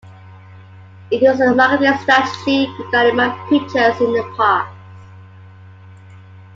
[1.11, 4.75] It was the marketing strategy regarding my pictures in the past.